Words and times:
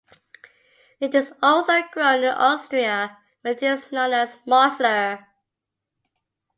It 0.99 1.13
is 1.13 1.31
also 1.43 1.79
grown 1.93 2.23
in 2.23 2.29
Austria 2.29 3.19
where 3.41 3.53
it 3.53 3.61
is 3.61 3.91
known 3.91 4.13
as 4.13 4.35
"Mosler". 4.47 5.27